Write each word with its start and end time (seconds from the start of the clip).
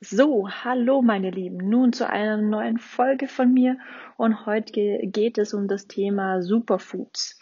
So, 0.00 0.48
hallo 0.48 1.02
meine 1.02 1.30
Lieben, 1.32 1.56
nun 1.56 1.92
zu 1.92 2.08
einer 2.08 2.36
neuen 2.36 2.78
Folge 2.78 3.26
von 3.26 3.52
mir 3.52 3.78
und 4.16 4.46
heute 4.46 5.00
geht 5.02 5.38
es 5.38 5.54
um 5.54 5.66
das 5.66 5.88
Thema 5.88 6.40
Superfoods. 6.40 7.36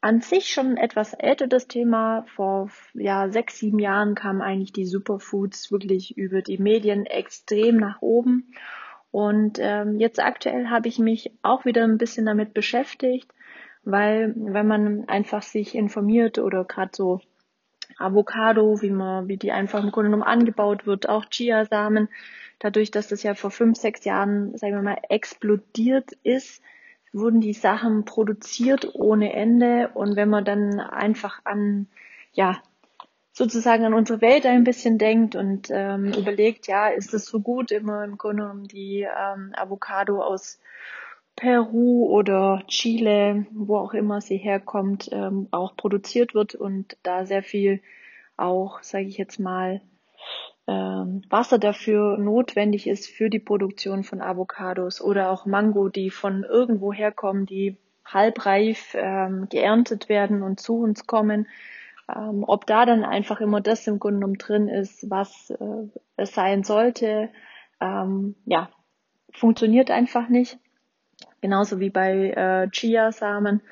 An 0.00 0.22
sich 0.22 0.48
schon 0.48 0.78
etwas 0.78 1.12
älter 1.12 1.48
das 1.48 1.68
Thema. 1.68 2.24
Vor 2.34 2.70
ja, 2.94 3.28
sechs, 3.28 3.58
sieben 3.58 3.78
Jahren 3.78 4.14
kamen 4.14 4.40
eigentlich 4.40 4.72
die 4.72 4.86
Superfoods 4.86 5.70
wirklich 5.70 6.16
über 6.16 6.40
die 6.40 6.56
Medien 6.56 7.04
extrem 7.04 7.76
nach 7.76 8.00
oben. 8.00 8.54
Und 9.10 9.58
ähm, 9.60 10.00
jetzt 10.00 10.18
aktuell 10.18 10.68
habe 10.68 10.88
ich 10.88 10.98
mich 10.98 11.30
auch 11.42 11.66
wieder 11.66 11.84
ein 11.84 11.98
bisschen 11.98 12.24
damit 12.24 12.54
beschäftigt, 12.54 13.30
weil 13.84 14.32
wenn 14.34 14.66
man 14.66 15.06
einfach 15.10 15.42
sich 15.42 15.74
informiert 15.74 16.38
oder 16.38 16.64
gerade 16.64 16.92
so 16.94 17.20
Avocado, 17.98 18.80
wie 18.82 18.90
man, 18.90 19.28
wie 19.28 19.36
die 19.36 19.52
einfach 19.52 19.82
im 19.82 19.90
Grunde 19.90 20.10
genommen 20.10 20.28
angebaut 20.28 20.86
wird, 20.86 21.08
auch 21.08 21.26
Chiasamen. 21.26 22.08
Dadurch, 22.58 22.90
dass 22.90 23.08
das 23.08 23.22
ja 23.22 23.34
vor 23.34 23.50
fünf, 23.50 23.78
sechs 23.78 24.04
Jahren, 24.04 24.56
sagen 24.56 24.74
wir 24.74 24.82
mal, 24.82 24.98
explodiert 25.08 26.12
ist, 26.22 26.62
wurden 27.12 27.40
die 27.40 27.54
Sachen 27.54 28.04
produziert 28.04 28.94
ohne 28.94 29.32
Ende. 29.32 29.90
Und 29.94 30.16
wenn 30.16 30.28
man 30.28 30.44
dann 30.44 30.78
einfach 30.78 31.40
an, 31.44 31.88
ja, 32.32 32.60
sozusagen 33.32 33.84
an 33.84 33.94
unsere 33.94 34.20
Welt 34.20 34.44
ein 34.44 34.64
bisschen 34.64 34.98
denkt 34.98 35.36
und 35.36 35.68
ähm, 35.70 36.12
überlegt, 36.12 36.66
ja, 36.66 36.88
ist 36.88 37.14
es 37.14 37.26
so 37.26 37.40
gut, 37.40 37.70
immer 37.70 38.04
im 38.04 38.18
Grunde 38.18 38.42
genommen 38.42 38.64
die 38.64 39.02
ähm, 39.02 39.52
Avocado 39.56 40.22
aus 40.22 40.60
Peru 41.40 42.06
oder 42.10 42.62
Chile, 42.66 43.46
wo 43.52 43.78
auch 43.78 43.94
immer 43.94 44.20
sie 44.20 44.36
herkommt, 44.36 45.08
ähm, 45.10 45.48
auch 45.52 45.74
produziert 45.74 46.34
wird 46.34 46.54
und 46.54 46.98
da 47.02 47.24
sehr 47.24 47.42
viel 47.42 47.80
auch, 48.36 48.82
sage 48.82 49.06
ich 49.06 49.16
jetzt 49.16 49.40
mal, 49.40 49.80
ähm, 50.66 51.22
Wasser 51.30 51.58
dafür 51.58 52.18
notwendig 52.18 52.86
ist 52.86 53.08
für 53.08 53.30
die 53.30 53.38
Produktion 53.38 54.04
von 54.04 54.20
Avocados 54.20 55.00
oder 55.00 55.30
auch 55.30 55.46
Mango, 55.46 55.88
die 55.88 56.10
von 56.10 56.44
irgendwo 56.44 56.92
herkommen, 56.92 57.46
die 57.46 57.78
halbreif 58.04 58.94
ähm, 58.94 59.48
geerntet 59.48 60.10
werden 60.10 60.42
und 60.42 60.60
zu 60.60 60.76
uns 60.80 61.06
kommen. 61.06 61.48
Ähm, 62.14 62.44
ob 62.46 62.66
da 62.66 62.84
dann 62.84 63.02
einfach 63.02 63.40
immer 63.40 63.62
das 63.62 63.86
im 63.86 63.98
Grunde 63.98 64.18
genommen 64.20 64.36
drin 64.38 64.68
ist, 64.68 65.08
was 65.08 65.48
äh, 65.48 65.88
es 66.16 66.34
sein 66.34 66.64
sollte, 66.64 67.30
ähm, 67.80 68.36
ja, 68.44 68.68
funktioniert 69.32 69.90
einfach 69.90 70.28
nicht 70.28 70.58
genauso 71.40 71.80
wie 71.80 71.90
bei 71.90 72.30
äh, 72.30 72.70
Chia-Samen. 72.70 73.62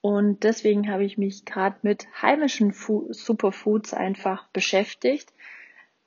Und 0.00 0.44
deswegen 0.44 0.90
habe 0.90 1.04
ich 1.04 1.18
mich 1.18 1.44
gerade 1.44 1.76
mit 1.82 2.06
heimischen 2.22 2.72
Fu 2.72 3.12
Superfoods 3.12 3.92
einfach 3.94 4.48
beschäftigt. 4.48 5.32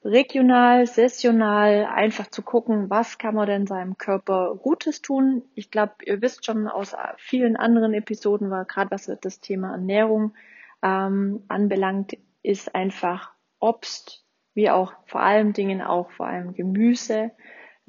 Regional, 0.05 0.87
sessional, 0.87 1.85
einfach 1.85 2.27
zu 2.27 2.41
gucken, 2.41 2.89
was 2.89 3.17
kann 3.17 3.35
man 3.35 3.47
denn 3.47 3.67
seinem 3.67 3.97
Körper 3.97 4.55
Gutes 4.55 5.01
tun. 5.01 5.43
Ich 5.55 5.71
glaube, 5.71 5.95
ihr 6.05 6.21
wisst 6.21 6.45
schon 6.45 6.69
aus 6.69 6.95
vielen 7.17 7.57
anderen 7.57 7.93
Episoden, 7.93 8.49
war 8.49 8.63
gerade 8.63 8.91
was 8.91 9.11
das 9.21 9.41
Thema 9.41 9.71
Ernährung 9.71 10.33
ähm, 10.81 11.43
anbelangt, 11.49 12.17
ist 12.41 12.73
einfach 12.73 13.33
Obst, 13.59 14.23
wie 14.53 14.69
auch 14.69 14.93
vor 15.05 15.21
allen 15.21 15.51
Dingen 15.51 15.81
auch 15.81 16.09
vor 16.11 16.27
allem 16.27 16.53
Gemüse, 16.53 17.31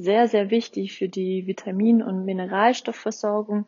sehr, 0.01 0.29
sehr 0.29 0.51
wichtig 0.51 0.97
für 0.97 1.09
die 1.09 1.47
Vitamin- 1.47 2.03
und 2.03 2.25
Mineralstoffversorgung. 2.25 3.67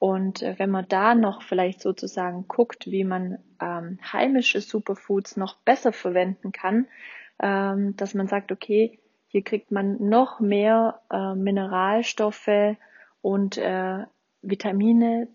Und 0.00 0.42
äh, 0.42 0.54
wenn 0.58 0.70
man 0.70 0.86
da 0.88 1.14
noch 1.14 1.42
vielleicht 1.42 1.80
sozusagen 1.80 2.46
guckt, 2.48 2.90
wie 2.90 3.04
man 3.04 3.38
ähm, 3.60 3.98
heimische 4.12 4.60
Superfoods 4.60 5.36
noch 5.36 5.56
besser 5.58 5.92
verwenden 5.92 6.50
kann, 6.52 6.88
ähm, 7.40 7.96
dass 7.96 8.14
man 8.14 8.26
sagt, 8.26 8.50
okay, 8.50 8.98
hier 9.28 9.42
kriegt 9.42 9.70
man 9.70 10.08
noch 10.08 10.40
mehr 10.40 11.00
äh, 11.10 11.34
Mineralstoffe 11.34 12.76
und 13.22 13.58
äh, 13.58 14.04
Vitamine 14.42 15.28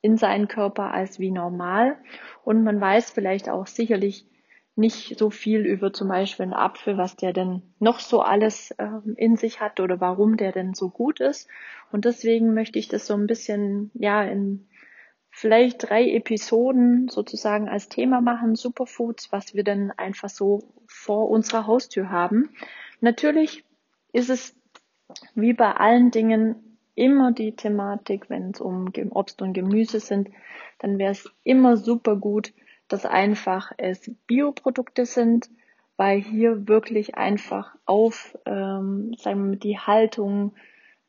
in 0.00 0.16
seinen 0.16 0.48
Körper 0.48 0.92
als 0.92 1.18
wie 1.18 1.30
normal. 1.30 1.96
Und 2.44 2.64
man 2.64 2.80
weiß 2.80 3.10
vielleicht 3.10 3.48
auch 3.50 3.66
sicherlich, 3.66 4.26
nicht 4.74 5.18
so 5.18 5.30
viel 5.30 5.66
über 5.66 5.92
zum 5.92 6.08
Beispiel 6.08 6.44
einen 6.44 6.54
Apfel, 6.54 6.96
was 6.96 7.16
der 7.16 7.32
denn 7.32 7.62
noch 7.78 8.00
so 8.00 8.22
alles 8.22 8.74
ähm, 8.78 9.14
in 9.16 9.36
sich 9.36 9.60
hat 9.60 9.80
oder 9.80 10.00
warum 10.00 10.36
der 10.36 10.52
denn 10.52 10.74
so 10.74 10.88
gut 10.88 11.20
ist. 11.20 11.48
Und 11.90 12.04
deswegen 12.06 12.54
möchte 12.54 12.78
ich 12.78 12.88
das 12.88 13.06
so 13.06 13.14
ein 13.14 13.26
bisschen, 13.26 13.90
ja, 13.94 14.22
in 14.22 14.66
vielleicht 15.30 15.88
drei 15.90 16.08
Episoden 16.10 17.08
sozusagen 17.08 17.68
als 17.68 17.88
Thema 17.88 18.20
machen, 18.20 18.54
Superfoods, 18.54 19.32
was 19.32 19.54
wir 19.54 19.64
denn 19.64 19.90
einfach 19.90 20.28
so 20.28 20.62
vor 20.86 21.28
unserer 21.30 21.66
Haustür 21.66 22.10
haben. 22.10 22.50
Natürlich 23.00 23.64
ist 24.12 24.30
es 24.30 24.54
wie 25.34 25.52
bei 25.52 25.72
allen 25.72 26.10
Dingen 26.10 26.78
immer 26.94 27.32
die 27.32 27.56
Thematik, 27.56 28.28
wenn 28.30 28.50
es 28.50 28.60
um 28.60 28.92
Obst 29.10 29.40
und 29.42 29.54
Gemüse 29.54 30.00
sind, 30.00 30.30
dann 30.78 30.98
wäre 30.98 31.12
es 31.12 31.30
immer 31.42 31.76
super 31.76 32.16
gut, 32.16 32.52
dass 32.88 33.06
einfach 33.06 33.72
es 33.78 34.10
Bioprodukte 34.26 35.06
sind, 35.06 35.48
weil 35.96 36.20
hier 36.20 36.68
wirklich 36.68 37.16
einfach 37.16 37.74
auf 37.86 38.36
ähm, 38.46 39.14
sagen 39.18 39.50
wir, 39.50 39.58
die 39.58 39.78
Haltung, 39.78 40.54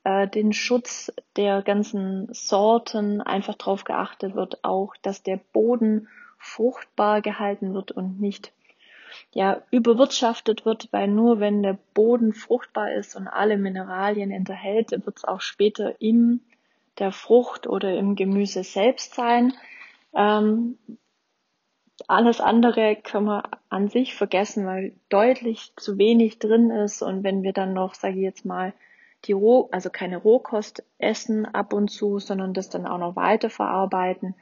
äh, 0.04 0.28
den 0.28 0.54
Schutz 0.54 1.12
der 1.36 1.62
ganzen 1.62 2.28
Sorten 2.34 3.22
einfach 3.22 3.56
darauf 3.56 3.84
geachtet 3.84 4.36
wird, 4.36 4.64
auch 4.64 4.96
dass 5.02 5.24
der 5.24 5.40
Boden 5.52 6.08
fruchtbar 6.38 7.22
gehalten 7.22 7.74
wird 7.74 7.92
und 7.92 8.20
nicht 8.20 8.52
ja 9.32 9.62
überwirtschaftet 9.72 10.66
wird, 10.66 10.90
weil 10.92 11.08
nur 11.08 11.40
wenn 11.40 11.64
der 11.64 11.78
Boden 11.94 12.34
fruchtbar 12.34 12.94
ist 12.94 13.16
und 13.16 13.28
alle 13.28 13.58
Mineralien 13.58 14.32
enthält, 14.32 14.92
wird 14.92 15.18
es 15.18 15.24
auch 15.24 15.42
später 15.42 16.02
in 16.02 16.42
der 17.00 17.12
Frucht 17.12 17.68
oder 17.68 17.96
im 17.96 18.16
Gemüse 18.16 18.64
selbst 18.64 19.16
sein. 19.16 19.54
Ähm, 20.16 20.78
alles 22.08 22.42
andere 22.42 22.96
können 22.96 23.26
wir 23.26 23.44
an 23.70 23.90
sich 23.90 24.16
vergessen, 24.16 24.66
weil 24.66 24.96
deutlich 25.10 25.74
zu 25.78 25.98
wenig 25.98 26.40
drin 26.40 26.70
ist. 26.70 27.02
Und 27.02 27.24
wenn 27.24 27.44
wir 27.44 27.54
dann 27.54 27.74
noch, 27.74 27.94
sage 27.94 28.16
ich 28.16 28.24
jetzt 28.24 28.46
mal, 28.46 28.74
die 29.26 29.32
Roh, 29.32 29.70
also 29.72 29.90
keine 29.90 30.18
Rohkost 30.18 30.84
essen 30.98 31.46
ab 31.46 31.74
und 31.74 31.90
zu, 31.90 32.20
sondern 32.20 32.54
das 32.54 32.70
dann 32.70 32.86
auch 32.86 32.98
noch 32.98 33.16
weiterverarbeiten, 33.16 34.36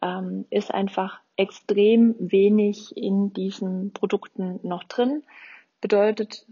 ähm, 0.00 0.46
ist 0.50 0.72
einfach 0.72 1.20
extrem 1.36 2.14
wenig 2.18 2.96
in 2.96 3.32
diesen 3.32 3.92
Produkten 3.92 4.60
noch 4.62 4.84
drin. 4.84 5.22
Bedeutet, 5.80 6.46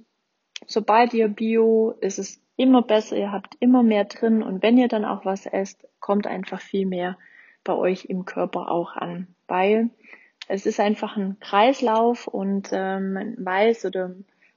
sobald 0.67 1.15
ihr 1.15 1.29
Bio, 1.29 1.95
ist 2.01 2.19
es 2.19 2.43
immer 2.57 2.83
besser, 2.83 3.17
ihr 3.17 3.33
habt 3.33 3.57
immer 3.61 3.83
mehr 3.83 4.05
drin 4.05 4.43
und 4.43 4.63
wenn 4.63 4.77
ihr 4.77 4.89
dann 4.89 5.05
auch 5.05 5.25
was 5.25 5.47
esst, 5.47 5.87
kommt 6.01 6.27
einfach 6.27 6.61
viel 6.61 6.87
mehr 6.87 7.17
bei 7.65 7.75
euch 7.75 8.07
im 8.07 8.25
Körper 8.25 8.71
auch 8.71 8.97
an, 8.97 9.29
weil 9.49 9.91
es 10.51 10.67
ist 10.67 10.81
einfach 10.81 11.17
ein 11.17 11.39
Kreislauf 11.39 12.27
und 12.27 12.71
ähm, 12.73 13.13
man 13.13 13.37
weiß 13.39 13.85
oder 13.85 14.11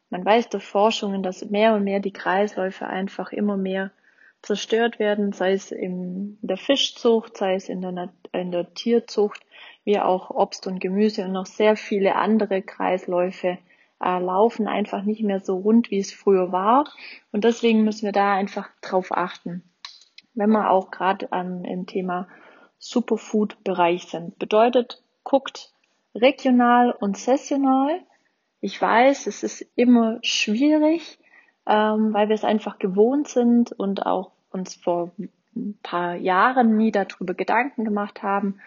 man 0.09 0.25
weiß 0.25 0.49
durch 0.49 0.63
Forschungen, 0.63 1.21
dass 1.21 1.45
mehr 1.45 1.75
und 1.75 1.83
mehr 1.83 1.99
die 1.99 2.11
Kreisläufe 2.13 2.87
einfach 2.87 3.31
immer 3.31 3.57
mehr 3.57 3.91
zerstört 4.41 4.97
werden, 4.97 5.33
sei 5.33 5.53
es 5.53 5.71
in 5.71 6.37
der 6.41 6.57
Fischzucht, 6.57 7.37
sei 7.37 7.55
es 7.55 7.69
in 7.69 7.81
der, 7.81 8.09
in 8.31 8.51
der 8.51 8.73
Tierzucht, 8.73 9.39
wie 9.83 9.99
auch 9.99 10.31
Obst 10.31 10.65
und 10.65 10.79
Gemüse 10.79 11.25
und 11.25 11.31
noch 11.31 11.45
sehr 11.45 11.75
viele 11.75 12.15
andere 12.15 12.63
Kreisläufe 12.63 13.59
äh, 14.03 14.19
laufen 14.19 14.67
einfach 14.67 15.03
nicht 15.03 15.21
mehr 15.21 15.41
so 15.41 15.57
rund, 15.57 15.91
wie 15.91 15.99
es 15.99 16.11
früher 16.11 16.51
war. 16.51 16.91
Und 17.31 17.43
deswegen 17.43 17.83
müssen 17.83 18.05
wir 18.05 18.13
da 18.13 18.33
einfach 18.33 18.67
drauf 18.81 19.11
achten. 19.11 19.63
Wenn 20.33 20.49
wir 20.49 20.71
auch 20.71 20.89
gerade 20.89 21.29
im 21.31 21.85
Thema 21.85 22.27
Superfood-Bereich 22.79 24.05
sind. 24.05 24.39
Bedeutet, 24.39 25.01
guckt, 25.23 25.73
regional 26.15 26.91
und 26.91 27.17
sessional. 27.17 28.01
Ich 28.61 28.81
weiß, 28.81 29.27
es 29.27 29.43
ist 29.43 29.65
immer 29.75 30.19
schwierig, 30.21 31.19
ähm, 31.65 32.13
weil 32.13 32.29
wir 32.29 32.35
es 32.35 32.43
einfach 32.43 32.79
gewohnt 32.79 33.27
sind 33.27 33.71
und 33.71 34.05
auch 34.05 34.31
uns 34.51 34.75
vor 34.75 35.11
ein 35.55 35.77
paar 35.83 36.15
Jahren 36.15 36.77
nie 36.77 36.91
darüber 36.91 37.33
Gedanken 37.33 37.85
gemacht 37.85 38.23
haben, 38.23 38.59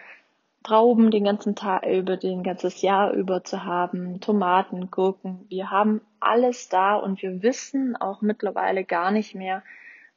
Trauben 0.63 1.13
den 1.13 1.23
ganzen 1.23 1.55
Tag 1.55 1.87
über, 1.87 2.17
den 2.17 2.43
ganzes 2.43 2.83
Jahr 2.83 3.13
über 3.13 3.45
zu 3.45 3.65
haben, 3.65 4.21
Tomaten, 4.21 4.91
Gurken. 4.91 5.47
Wir 5.49 5.71
haben 5.71 6.01
alles 6.19 6.69
da 6.69 6.97
und 6.97 7.23
wir 7.23 7.41
wissen 7.41 7.95
auch 7.95 8.21
mittlerweile 8.21 8.83
gar 8.83 9.13
nicht 9.13 9.37
mehr, 9.37 9.63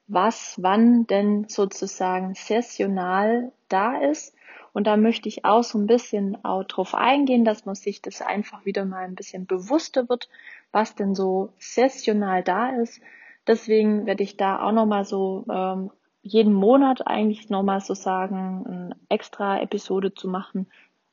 was 0.07 0.55
wann 0.57 1.05
denn 1.05 1.47
sozusagen 1.47 2.33
sessional 2.33 3.51
da 3.67 3.99
ist 3.99 4.35
und 4.73 4.87
da 4.87 4.97
möchte 4.97 5.27
ich 5.27 5.45
auch 5.45 5.63
so 5.63 5.77
ein 5.77 5.87
bisschen 5.87 6.43
auch 6.43 6.63
drauf 6.63 6.95
eingehen, 6.95 7.45
dass 7.45 7.65
man 7.65 7.75
sich 7.75 8.01
das 8.01 8.21
einfach 8.21 8.65
wieder 8.65 8.85
mal 8.85 9.03
ein 9.03 9.15
bisschen 9.15 9.45
bewusster 9.45 10.09
wird, 10.09 10.29
was 10.71 10.95
denn 10.95 11.15
so 11.15 11.53
sessional 11.57 12.43
da 12.43 12.69
ist. 12.69 13.01
Deswegen 13.47 14.05
werde 14.05 14.23
ich 14.23 14.37
da 14.37 14.61
auch 14.61 14.71
nochmal 14.71 15.05
so 15.05 15.45
ähm, 15.51 15.91
jeden 16.21 16.53
Monat 16.53 17.07
eigentlich 17.07 17.49
nochmal 17.49 17.81
so 17.81 17.93
sagen, 17.93 18.65
eine 18.67 18.95
extra 19.09 19.61
Episode 19.61 20.13
zu 20.13 20.27
machen, 20.27 20.67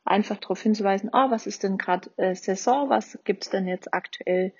einfach 0.05 0.37
darauf 0.37 0.61
hinzuweisen, 0.61 1.13
ah, 1.13 1.31
was 1.31 1.47
ist 1.47 1.63
denn 1.63 1.79
gerade 1.79 2.11
äh, 2.17 2.35
Saison, 2.35 2.91
was 2.91 3.19
gibt's 3.25 3.51
denn 3.51 3.67
jetzt 3.67 3.95
aktuell 3.95 4.53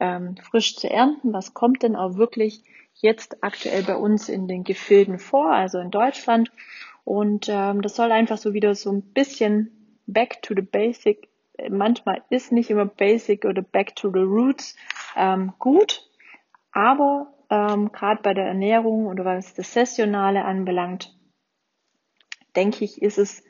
ähm, 0.00 0.36
frisch 0.36 0.76
zu 0.76 0.90
ernten. 0.90 1.32
Was 1.32 1.54
kommt 1.54 1.82
denn 1.82 1.96
auch 1.96 2.16
wirklich 2.16 2.62
jetzt 2.94 3.42
aktuell 3.42 3.82
bei 3.82 3.96
uns 3.96 4.28
in 4.28 4.48
den 4.48 4.64
Gefilden 4.64 5.18
vor, 5.18 5.50
also 5.50 5.78
in 5.78 5.90
Deutschland? 5.90 6.50
Und 7.04 7.48
ähm, 7.48 7.82
das 7.82 7.96
soll 7.96 8.10
einfach 8.12 8.38
so 8.38 8.54
wieder 8.54 8.74
so 8.74 8.90
ein 8.90 9.02
bisschen 9.02 9.98
back 10.06 10.42
to 10.42 10.54
the 10.54 10.62
basic. 10.62 11.28
Manchmal 11.70 12.22
ist 12.30 12.50
nicht 12.50 12.70
immer 12.70 12.86
basic 12.86 13.44
oder 13.44 13.62
back 13.62 13.94
to 13.94 14.10
the 14.10 14.20
roots 14.20 14.76
ähm, 15.16 15.52
gut, 15.58 16.08
aber 16.72 17.32
ähm, 17.50 17.92
gerade 17.92 18.22
bei 18.22 18.34
der 18.34 18.46
Ernährung 18.46 19.06
oder 19.06 19.24
was 19.24 19.54
das 19.54 19.72
Sessionale 19.72 20.44
anbelangt, 20.44 21.14
denke 22.56 22.84
ich, 22.84 23.00
ist 23.02 23.18
es 23.18 23.44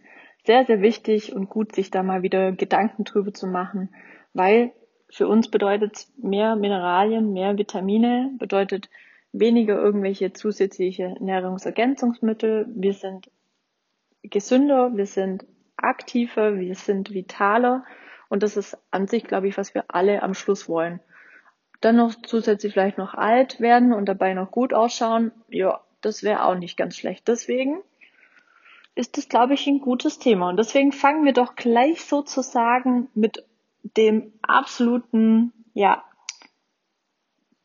sehr, 0.45 0.67
sehr 0.67 0.83
wichtig 0.83 1.35
und 1.35 1.49
gut, 1.49 1.75
sich 1.75 1.91
da 1.91 2.03
mal 2.03 2.23
wieder 2.23 2.53
Gedanken 2.53 3.05
drüber 3.05 3.33
zu 3.33 3.47
machen, 3.47 3.95
weil 4.35 4.73
für 5.09 5.29
uns 5.29 5.49
bedeutet 5.49 6.09
mehr 6.19 6.57
Mineralien, 6.57 7.33
mehr 7.33 7.57
Vitamine, 7.57 8.33
bedeutet 8.39 8.91
weniger 9.33 9.81
irgendwelche 9.81 10.33
zusätzliche 10.33 11.15
Nahrungsergänzungsmittel. 11.21 12.67
Wir 12.75 12.93
sind 12.93 13.31
gesünder, 14.25 14.97
wir 14.97 15.07
sind 15.07 15.45
aktiver, 15.77 16.59
wir 16.59 16.75
sind 16.75 17.13
vitaler 17.13 17.85
und 18.29 18.43
das 18.43 18.57
ist 18.57 18.79
an 18.91 19.07
sich, 19.07 19.25
glaube 19.25 19.49
ich, 19.49 19.57
was 19.59 19.75
wir 19.75 19.85
alle 19.89 20.23
am 20.23 20.35
Schluss 20.35 20.69
wollen. 20.69 21.01
Dann 21.81 21.97
noch 21.97 22.15
zusätzlich 22.27 22.73
vielleicht 22.73 22.99
noch 22.99 23.15
alt 23.15 23.61
werden 23.61 23.93
und 23.93 24.07
dabei 24.07 24.35
noch 24.35 24.51
gut 24.51 24.73
ausschauen, 24.73 25.33
ja, 25.49 25.81
das 26.01 26.23
wäre 26.23 26.45
auch 26.45 26.55
nicht 26.55 26.77
ganz 26.77 26.97
schlecht. 26.97 27.29
Deswegen 27.29 27.79
ist 28.95 29.17
das, 29.17 29.29
glaube 29.29 29.55
ich, 29.55 29.67
ein 29.67 29.81
gutes 29.81 30.19
Thema. 30.19 30.49
Und 30.49 30.57
deswegen 30.57 30.93
fangen 30.93 31.25
wir 31.25 31.33
doch 31.33 31.57
gleich 31.57 32.05
sozusagen 32.05 33.09
mit 33.15 33.45
dem 33.83 34.33
absoluten, 34.43 35.53
ja, 35.73 36.05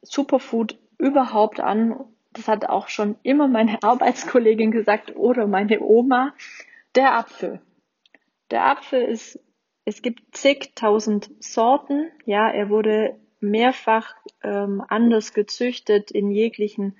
Superfood 0.01 0.77
überhaupt 0.97 1.59
an. 1.59 2.05
Das 2.33 2.47
hat 2.47 2.65
auch 2.69 2.87
schon 2.87 3.15
immer 3.23 3.47
meine 3.47 3.81
Arbeitskollegin 3.83 4.71
gesagt 4.71 5.15
oder 5.15 5.47
meine 5.47 5.81
Oma. 5.81 6.33
Der 6.95 7.15
Apfel. 7.15 7.61
Der 8.51 8.65
Apfel 8.65 9.01
ist, 9.03 9.39
es 9.85 10.01
gibt 10.01 10.35
zigtausend 10.35 11.31
Sorten. 11.39 12.11
Ja, 12.25 12.49
er 12.49 12.69
wurde 12.69 13.19
mehrfach 13.39 14.15
ähm, 14.43 14.83
anders 14.87 15.33
gezüchtet 15.33 16.11
in 16.11 16.31
jeglichen 16.31 16.97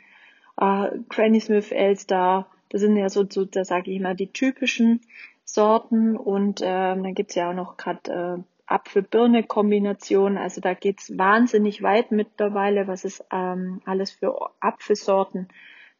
äh, 0.57 0.89
Granny 1.09 1.39
Smith, 1.39 1.71
Elster, 1.71 2.47
das 2.69 2.81
sind 2.81 2.95
ja 2.97 3.09
so, 3.09 3.25
so 3.27 3.45
da 3.45 3.65
sage 3.65 3.91
ich 3.91 3.97
immer, 3.97 4.13
die 4.13 4.31
typischen 4.31 5.01
Sorten. 5.43 6.15
Und 6.15 6.61
ähm, 6.63 7.03
dann 7.03 7.15
gibt's 7.15 7.35
ja 7.35 7.49
auch 7.49 7.55
noch 7.55 7.77
gerade 7.77 8.11
äh, 8.39 8.43
Apfel-Birne-Kombination. 8.69 10.38
Also 10.38 10.62
da 10.62 10.74
geht's 10.74 11.18
wahnsinnig 11.18 11.81
weit 11.81 12.12
mittlerweile, 12.12 12.88
was 12.88 13.04
es 13.04 13.24
ähm, 13.31 13.81
alles 13.86 14.12
für 14.12 14.51
Apfelsorten 14.60 15.48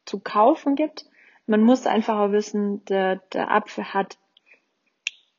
zu 0.04 0.20
kaufen 0.20 0.76
gibt. 0.76 1.06
Man 1.46 1.62
muss 1.62 1.86
einfach 1.86 2.18
auch 2.18 2.32
wissen, 2.32 2.84
der, 2.84 3.16
der 3.32 3.50
Apfel 3.50 3.92
hat 3.92 4.18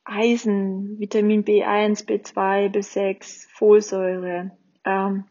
Eisen, 0.04 0.98
Vitamin 0.98 1.44
B1, 1.44 2.06
B2, 2.06 2.70
B6, 2.70 3.48
Folsäure, 3.50 4.50
ähm, 4.84 5.24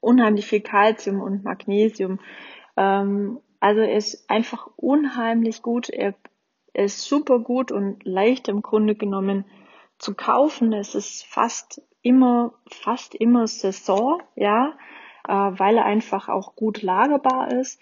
unheimlich 0.00 0.46
viel 0.46 0.60
Kalzium 0.60 1.20
und 1.20 1.44
Magnesium. 1.44 2.20
Ähm, 2.76 3.40
also 3.58 3.80
er 3.80 3.96
ist 3.96 4.28
einfach 4.30 4.68
unheimlich 4.76 5.62
gut. 5.62 5.88
Er 5.88 6.14
ist 6.74 7.00
super 7.00 7.38
gut 7.38 7.72
und 7.72 8.04
leicht 8.04 8.48
im 8.48 8.62
Grunde 8.62 8.94
genommen 8.94 9.46
zu 9.98 10.14
kaufen. 10.14 10.72
Es 10.72 10.94
ist 10.94 11.24
fast 11.24 11.82
immer, 12.02 12.54
fast 12.70 13.14
immer 13.14 13.46
Saison, 13.46 14.22
ja, 14.34 14.76
äh, 15.26 15.32
weil 15.32 15.78
er 15.78 15.84
einfach 15.84 16.28
auch 16.28 16.54
gut 16.54 16.82
lagerbar 16.82 17.52
ist. 17.52 17.80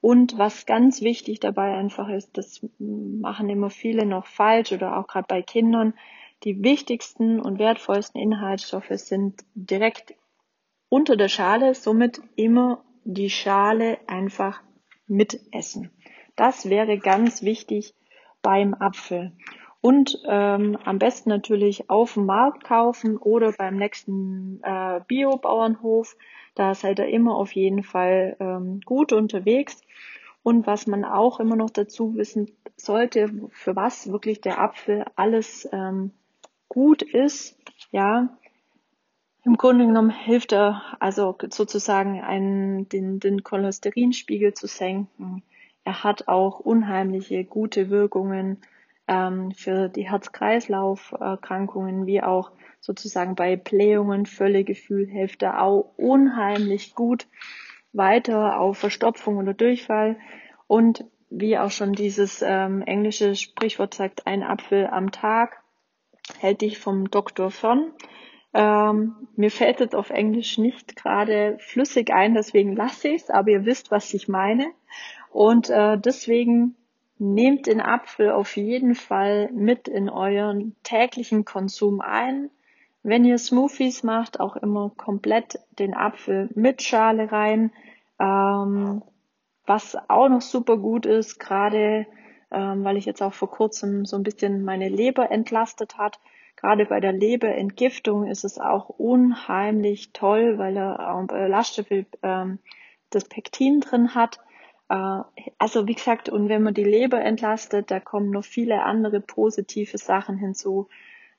Und 0.00 0.38
was 0.38 0.66
ganz 0.66 1.02
wichtig 1.02 1.40
dabei 1.40 1.74
einfach 1.74 2.08
ist, 2.08 2.36
das 2.38 2.64
machen 2.78 3.48
immer 3.48 3.70
viele 3.70 4.06
noch 4.06 4.26
falsch 4.26 4.72
oder 4.72 4.96
auch 4.96 5.06
gerade 5.08 5.26
bei 5.28 5.42
Kindern, 5.42 5.94
die 6.44 6.62
wichtigsten 6.62 7.40
und 7.40 7.58
wertvollsten 7.58 8.20
Inhaltsstoffe 8.20 8.90
sind 8.90 9.44
direkt 9.54 10.14
unter 10.88 11.16
der 11.16 11.28
Schale, 11.28 11.74
somit 11.74 12.20
immer 12.36 12.84
die 13.04 13.30
Schale 13.30 13.98
einfach 14.06 14.62
mitessen. 15.06 15.90
Das 16.36 16.68
wäre 16.68 16.98
ganz 16.98 17.42
wichtig 17.42 17.94
beim 18.42 18.74
Apfel. 18.74 19.32
Und 19.86 20.20
ähm, 20.24 20.76
am 20.84 20.98
besten 20.98 21.28
natürlich 21.28 21.88
auf 21.90 22.14
dem 22.14 22.26
Markt 22.26 22.64
kaufen 22.64 23.18
oder 23.18 23.52
beim 23.52 23.76
nächsten 23.76 24.58
äh, 24.64 25.00
Bio-Bauernhof. 25.06 26.16
Da 26.56 26.74
seid 26.74 26.98
ihr 26.98 27.06
immer 27.06 27.36
auf 27.36 27.52
jeden 27.52 27.84
Fall 27.84 28.36
ähm, 28.40 28.80
gut 28.84 29.12
unterwegs. 29.12 29.80
Und 30.42 30.66
was 30.66 30.88
man 30.88 31.04
auch 31.04 31.38
immer 31.38 31.54
noch 31.54 31.70
dazu 31.70 32.16
wissen 32.16 32.50
sollte, 32.76 33.30
für 33.52 33.76
was 33.76 34.10
wirklich 34.10 34.40
der 34.40 34.60
Apfel 34.60 35.04
alles 35.14 35.68
ähm, 35.70 36.10
gut 36.68 37.02
ist, 37.02 37.56
ja, 37.92 38.36
im 39.44 39.56
Grunde 39.56 39.86
genommen 39.86 40.10
hilft 40.10 40.52
er 40.52 40.82
also 40.98 41.38
sozusagen 41.48 42.22
einen, 42.22 42.88
den, 42.88 43.20
den 43.20 43.44
Cholesterinspiegel 43.44 44.52
zu 44.52 44.66
senken. 44.66 45.44
Er 45.84 46.02
hat 46.02 46.26
auch 46.26 46.58
unheimliche 46.58 47.44
gute 47.44 47.88
Wirkungen 47.88 48.60
ähm, 49.08 49.52
für 49.52 49.88
die 49.88 50.08
Herz-Kreislauf-Erkrankungen, 50.08 52.06
wie 52.06 52.22
auch 52.22 52.52
sozusagen 52.80 53.34
bei 53.34 53.56
Blähungen, 53.56 54.26
Völlegefühl 54.26 55.06
hilft 55.06 55.44
auch 55.44 55.92
unheimlich 55.96 56.94
gut 56.94 57.26
weiter 57.92 58.60
auf 58.60 58.78
Verstopfung 58.78 59.38
oder 59.38 59.54
Durchfall. 59.54 60.16
Und 60.66 61.04
wie 61.30 61.58
auch 61.58 61.70
schon 61.70 61.92
dieses 61.92 62.42
ähm, 62.42 62.82
englische 62.82 63.34
Sprichwort 63.34 63.94
sagt, 63.94 64.26
ein 64.26 64.42
Apfel 64.42 64.86
am 64.86 65.10
Tag 65.10 65.62
hält 66.38 66.60
dich 66.60 66.78
vom 66.78 67.10
Doktor 67.10 67.50
fern. 67.50 67.92
Ähm, 68.54 69.16
mir 69.36 69.50
fällt 69.50 69.80
es 69.80 69.94
auf 69.94 70.10
Englisch 70.10 70.58
nicht 70.58 70.96
gerade 70.96 71.58
flüssig 71.58 72.12
ein, 72.12 72.34
deswegen 72.34 72.74
lasse 72.74 73.08
ich 73.08 73.22
es, 73.22 73.30
aber 73.30 73.50
ihr 73.50 73.66
wisst, 73.66 73.90
was 73.90 74.14
ich 74.14 74.28
meine. 74.28 74.66
Und 75.30 75.68
äh, 75.68 75.98
deswegen 75.98 76.76
nehmt 77.18 77.66
den 77.66 77.80
Apfel 77.80 78.30
auf 78.30 78.56
jeden 78.56 78.94
Fall 78.94 79.50
mit 79.52 79.88
in 79.88 80.08
euren 80.08 80.76
täglichen 80.82 81.44
Konsum 81.44 82.00
ein. 82.00 82.50
Wenn 83.02 83.24
ihr 83.24 83.38
Smoothies 83.38 84.02
macht, 84.02 84.40
auch 84.40 84.56
immer 84.56 84.90
komplett 84.96 85.58
den 85.78 85.94
Apfel 85.94 86.48
mit 86.54 86.82
Schale 86.82 87.30
rein. 87.30 87.72
Ähm, 88.18 89.02
was 89.66 89.96
auch 90.08 90.28
noch 90.28 90.42
super 90.42 90.76
gut 90.76 91.06
ist, 91.06 91.38
gerade 91.38 92.06
ähm, 92.50 92.84
weil 92.84 92.96
ich 92.96 93.04
jetzt 93.04 93.22
auch 93.22 93.34
vor 93.34 93.50
kurzem 93.50 94.04
so 94.04 94.16
ein 94.16 94.22
bisschen 94.22 94.64
meine 94.64 94.88
Leber 94.88 95.30
entlastet 95.30 95.98
hat, 95.98 96.18
Gerade 96.56 96.86
bei 96.86 97.00
der 97.00 97.12
Leberentgiftung 97.12 98.26
ist 98.26 98.44
es 98.44 98.58
auch 98.58 98.88
unheimlich 98.88 100.12
toll, 100.12 100.56
weil 100.56 100.76
er 100.76 101.14
auch 101.14 101.26
Ballaststoffe 101.26 102.06
ähm, 102.22 102.58
das 103.10 103.24
Pektin 103.24 103.80
drin 103.80 104.14
hat. 104.14 104.40
Äh, 104.88 105.20
also 105.58 105.86
wie 105.86 105.94
gesagt, 105.94 106.28
und 106.28 106.48
wenn 106.48 106.62
man 106.62 106.74
die 106.74 106.84
Leber 106.84 107.20
entlastet, 107.20 107.90
da 107.90 108.00
kommen 108.00 108.30
noch 108.30 108.44
viele 108.44 108.82
andere 108.82 109.20
positive 109.20 109.98
Sachen 109.98 110.38
hinzu. 110.38 110.88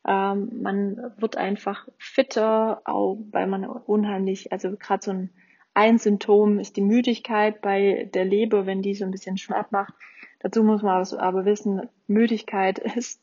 Ähm, 0.08 0.62
man 0.62 1.14
wird 1.18 1.38
einfach 1.38 1.88
fitter, 1.98 2.82
auch 2.86 3.18
weil 3.32 3.48
man 3.48 3.66
unheimlich, 3.66 4.52
also 4.52 4.76
gerade 4.78 5.04
so 5.04 5.12
ein, 5.12 5.30
ein 5.74 5.98
Symptom 6.00 6.60
ist 6.60 6.76
die 6.78 6.82
Müdigkeit 6.82 7.62
bei 7.62 8.10
der 8.14 8.26
Leber, 8.26 8.66
wenn 8.66 8.82
die 8.82 8.96
so 8.96 9.06
ein 9.06 9.12
bisschen 9.12 9.38
Schmerz 9.38 9.72
macht. 9.72 9.94
Dazu 10.40 10.64
muss 10.64 10.82
man 10.82 11.02
aber 11.20 11.46
wissen, 11.46 11.90
Müdigkeit 12.08 12.80
ist, 12.98 13.22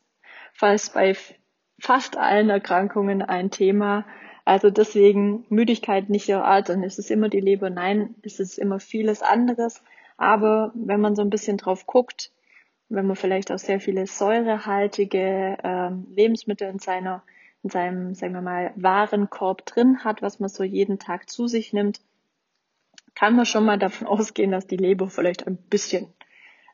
falls 0.53 0.91
bei 0.91 1.15
fast 1.79 2.17
allen 2.17 2.49
Erkrankungen 2.49 3.21
ein 3.21 3.51
Thema. 3.51 4.05
Also 4.45 4.69
deswegen 4.69 5.45
Müdigkeit 5.49 6.09
nicht 6.09 6.27
dann 6.69 6.83
ist 6.83 6.99
es 6.99 7.09
immer 7.09 7.29
die 7.29 7.39
Leber. 7.39 7.69
Nein, 7.69 8.15
es 8.21 8.39
ist 8.39 8.59
immer 8.59 8.79
vieles 8.79 9.21
anderes. 9.21 9.83
Aber 10.17 10.71
wenn 10.75 11.01
man 11.01 11.15
so 11.15 11.21
ein 11.21 11.29
bisschen 11.29 11.57
drauf 11.57 11.85
guckt, 11.85 12.31
wenn 12.89 13.07
man 13.07 13.15
vielleicht 13.15 13.51
auch 13.51 13.57
sehr 13.57 13.79
viele 13.79 14.07
säurehaltige 14.07 15.57
ähm, 15.63 16.07
Lebensmittel 16.15 16.69
in 16.69 16.79
seiner, 16.79 17.23
in 17.63 17.69
seinem, 17.69 18.13
sagen 18.13 18.33
wir 18.33 18.41
mal, 18.41 18.71
Warenkorb 18.75 19.65
drin 19.65 20.03
hat, 20.03 20.21
was 20.21 20.39
man 20.39 20.49
so 20.49 20.63
jeden 20.63 20.99
Tag 20.99 21.29
zu 21.29 21.47
sich 21.47 21.73
nimmt, 21.73 21.99
kann 23.15 23.35
man 23.35 23.45
schon 23.45 23.65
mal 23.65 23.79
davon 23.79 24.07
ausgehen, 24.07 24.51
dass 24.51 24.67
die 24.67 24.77
Leber 24.77 25.09
vielleicht 25.09 25.47
ein 25.47 25.57
bisschen 25.57 26.13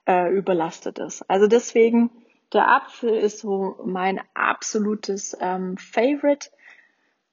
äh, 0.08 0.30
überlastet 0.32 1.00
ist. 1.00 1.30
Also 1.30 1.48
deswegen 1.48 2.12
der 2.54 2.68
Apfel 2.68 3.14
ist 3.14 3.40
so 3.40 3.80
mein 3.86 4.20
absolutes 4.34 5.38
ähm, 5.40 5.78
Favorite. 5.78 6.50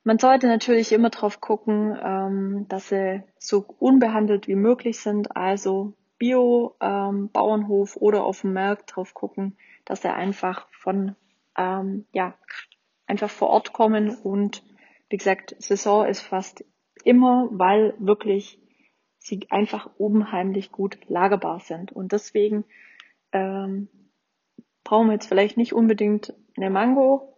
Man 0.08 0.18
sollte 0.18 0.46
natürlich 0.46 0.90
immer 0.92 1.10
drauf 1.10 1.42
gucken, 1.42 1.94
ähm, 2.02 2.64
dass 2.70 2.88
sie 2.88 3.22
so 3.38 3.66
unbehandelt 3.78 4.48
wie 4.48 4.54
möglich 4.54 5.00
sind. 5.00 5.36
Also 5.36 5.92
Bio, 6.16 6.76
ähm, 6.80 7.28
Bauernhof 7.30 7.94
oder 7.96 8.24
auf 8.24 8.40
dem 8.40 8.54
Markt 8.54 8.96
drauf 8.96 9.12
gucken, 9.12 9.58
dass 9.84 10.00
sie 10.00 10.10
einfach 10.10 10.66
von, 10.70 11.14
ähm, 11.58 12.06
ja, 12.12 12.32
einfach 13.06 13.28
vor 13.28 13.50
Ort 13.50 13.74
kommen 13.74 14.08
und 14.08 14.62
wie 15.10 15.18
gesagt, 15.18 15.54
Saison 15.58 16.06
ist 16.06 16.22
fast 16.22 16.64
immer, 17.04 17.46
weil 17.50 17.92
wirklich 17.98 18.58
sie 19.18 19.46
einfach 19.50 19.90
unheimlich 19.98 20.72
gut 20.72 20.98
lagerbar 21.08 21.60
sind. 21.60 21.92
Und 21.92 22.12
deswegen 22.12 22.64
ähm, 23.32 23.88
brauchen 24.84 25.08
wir 25.08 25.12
jetzt 25.12 25.28
vielleicht 25.28 25.58
nicht 25.58 25.74
unbedingt 25.74 26.32
eine 26.56 26.70
Mango. 26.70 27.34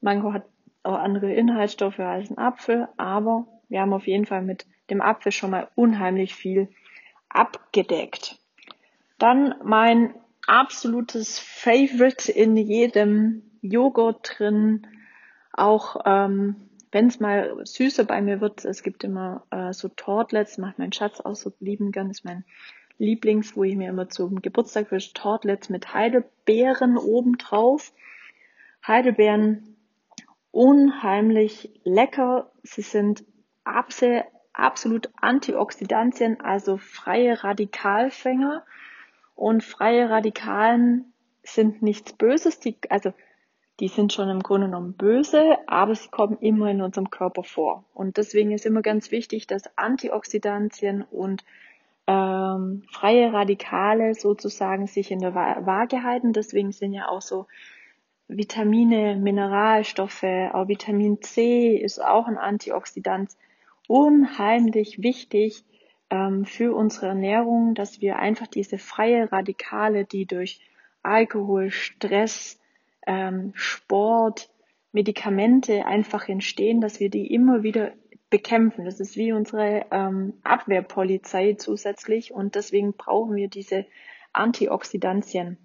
Mango 0.00 0.32
hat 0.32 0.49
andere 0.82 1.32
Inhaltsstoffe 1.32 1.98
als 1.98 2.30
ein 2.30 2.38
Apfel, 2.38 2.88
aber 2.96 3.46
wir 3.68 3.80
haben 3.80 3.92
auf 3.92 4.06
jeden 4.06 4.26
Fall 4.26 4.42
mit 4.42 4.66
dem 4.88 5.00
Apfel 5.00 5.32
schon 5.32 5.50
mal 5.50 5.68
unheimlich 5.74 6.34
viel 6.34 6.68
abgedeckt. 7.28 8.38
Dann 9.18 9.54
mein 9.62 10.14
absolutes 10.46 11.38
Favorite 11.38 12.32
in 12.32 12.56
jedem 12.56 13.42
Joghurt 13.60 14.38
drin, 14.38 14.86
auch 15.52 16.00
ähm, 16.06 16.56
wenn 16.92 17.06
es 17.06 17.20
mal 17.20 17.60
süßer 17.64 18.04
bei 18.04 18.20
mir 18.20 18.40
wird, 18.40 18.64
es 18.64 18.82
gibt 18.82 19.04
immer 19.04 19.44
äh, 19.50 19.72
so 19.72 19.88
Tortlets, 19.88 20.58
macht 20.58 20.78
mein 20.78 20.92
Schatz 20.92 21.20
auch 21.20 21.36
so 21.36 21.52
lieben 21.60 21.92
gern, 21.92 22.10
ist 22.10 22.24
mein 22.24 22.44
Lieblings, 22.98 23.56
wo 23.56 23.64
ich 23.64 23.76
mir 23.76 23.88
immer 23.88 24.08
zum 24.08 24.42
Geburtstag 24.42 24.90
wünsche, 24.90 25.14
Tortlets 25.14 25.68
mit 25.68 25.94
Heidelbeeren 25.94 26.96
obendrauf. 26.98 27.92
Heidelbeeren 28.86 29.76
unheimlich 30.50 31.70
lecker. 31.84 32.50
Sie 32.62 32.82
sind 32.82 33.24
absolut 33.64 35.10
Antioxidantien, 35.20 36.40
also 36.40 36.76
freie 36.76 37.42
Radikalfänger. 37.42 38.64
Und 39.34 39.64
freie 39.64 40.10
Radikalen 40.10 41.12
sind 41.42 41.82
nichts 41.82 42.12
Böses, 42.12 42.60
die, 42.60 42.76
also 42.90 43.12
die 43.80 43.88
sind 43.88 44.12
schon 44.12 44.28
im 44.28 44.42
Grunde 44.42 44.66
genommen 44.66 44.92
böse, 44.92 45.56
aber 45.66 45.94
sie 45.94 46.10
kommen 46.10 46.36
immer 46.38 46.70
in 46.70 46.82
unserem 46.82 47.08
Körper 47.08 47.42
vor. 47.42 47.84
Und 47.94 48.18
deswegen 48.18 48.52
ist 48.52 48.66
immer 48.66 48.82
ganz 48.82 49.10
wichtig, 49.10 49.46
dass 49.46 49.76
Antioxidantien 49.78 51.02
und 51.02 51.44
ähm, 52.06 52.82
freie 52.90 53.32
Radikale 53.32 54.14
sozusagen 54.14 54.86
sich 54.86 55.10
in 55.10 55.20
der 55.20 55.34
Waage 55.34 56.02
halten. 56.02 56.34
Deswegen 56.34 56.72
sind 56.72 56.92
ja 56.92 57.08
auch 57.08 57.22
so 57.22 57.46
Vitamine, 58.36 59.16
Mineralstoffe, 59.16 60.22
auch 60.52 60.68
Vitamin 60.68 61.20
C 61.20 61.76
ist 61.76 62.02
auch 62.02 62.26
ein 62.26 62.38
Antioxidant, 62.38 63.30
unheimlich 63.88 65.02
wichtig 65.02 65.64
ähm, 66.10 66.44
für 66.44 66.74
unsere 66.74 67.08
Ernährung, 67.08 67.74
dass 67.74 68.00
wir 68.00 68.20
einfach 68.20 68.46
diese 68.46 68.78
freie 68.78 69.32
Radikale, 69.32 70.04
die 70.04 70.26
durch 70.26 70.60
Alkohol, 71.02 71.70
Stress, 71.70 72.60
ähm, 73.06 73.52
Sport, 73.54 74.48
Medikamente 74.92 75.86
einfach 75.86 76.28
entstehen, 76.28 76.80
dass 76.80 77.00
wir 77.00 77.10
die 77.10 77.32
immer 77.32 77.62
wieder 77.62 77.92
bekämpfen. 78.28 78.84
Das 78.84 79.00
ist 79.00 79.16
wie 79.16 79.32
unsere 79.32 79.86
ähm, 79.90 80.34
Abwehrpolizei 80.44 81.54
zusätzlich 81.54 82.32
und 82.32 82.54
deswegen 82.54 82.92
brauchen 82.92 83.34
wir 83.34 83.48
diese 83.48 83.86
Antioxidantien. 84.32 85.58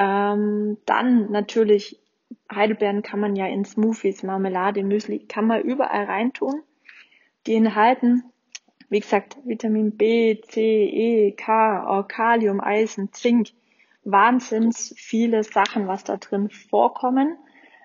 Ähm, 0.00 0.78
dann 0.86 1.30
natürlich 1.30 2.00
Heidelbeeren 2.50 3.02
kann 3.02 3.20
man 3.20 3.36
ja 3.36 3.46
in 3.46 3.66
Smoothies, 3.66 4.22
Marmelade, 4.22 4.82
Müsli, 4.82 5.26
kann 5.26 5.46
man 5.46 5.60
überall 5.60 6.04
reintun. 6.04 6.62
Die 7.46 7.54
enthalten, 7.54 8.24
wie 8.88 9.00
gesagt, 9.00 9.36
Vitamin 9.44 9.96
B, 9.98 10.40
C, 10.40 10.84
E, 10.84 11.32
K, 11.32 12.02
Kalium, 12.08 12.60
Eisen, 12.60 13.12
Zink. 13.12 13.48
Wahnsinns 14.02 14.94
viele 14.96 15.44
Sachen, 15.44 15.86
was 15.86 16.04
da 16.04 16.16
drin 16.16 16.48
vorkommen. 16.48 17.36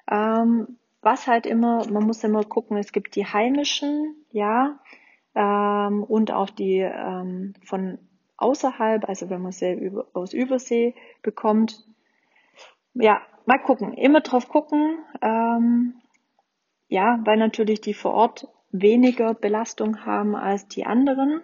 Ähm, 0.10 0.78
was 1.02 1.28
halt 1.28 1.46
immer, 1.46 1.86
man 1.92 2.06
muss 2.06 2.24
immer 2.24 2.46
gucken, 2.46 2.78
es 2.78 2.94
gibt 2.94 3.18
die 3.18 3.26
heimischen, 3.26 4.16
ja, 4.32 4.80
ähm, 5.36 6.04
und 6.04 6.32
auch 6.32 6.50
die 6.50 6.80
ähm, 6.80 7.54
von 7.66 8.00
außerhalb, 8.38 9.08
also 9.08 9.30
wenn 9.30 9.42
man 9.42 9.52
sie 9.52 9.92
aus 10.14 10.34
Übersee 10.34 10.96
bekommt. 11.22 11.84
Ja, 12.96 13.22
mal 13.46 13.60
gucken, 13.60 13.94
immer 13.94 14.22
drauf 14.22 14.50
gucken, 14.50 14.98
ähm, 15.22 16.02
ja, 16.88 17.20
weil 17.24 17.38
natürlich 17.38 17.82
die 17.82 17.94
vor 17.94 18.14
Ort 18.14 18.48
weniger 18.72 19.34
Belastung 19.34 20.06
haben 20.06 20.36
als 20.36 20.68
die 20.68 20.86
anderen. 20.86 21.42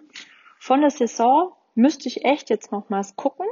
Von 0.58 0.80
der 0.80 0.90
Saison 0.90 1.52
müsste 1.74 2.08
ich 2.08 2.24
echt 2.24 2.50
jetzt 2.50 2.72
nochmals 2.72 3.16
gucken, 3.16 3.46